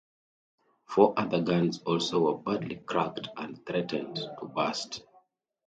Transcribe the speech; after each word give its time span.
Four 0.87 1.13
other 1.15 1.41
guns 1.43 1.79
also 1.85 2.21
were 2.33 2.37
badly 2.39 2.77
cracked 2.77 3.27
and 3.37 3.63
threatened 3.67 4.15
to 4.15 4.45
burst. 4.47 5.03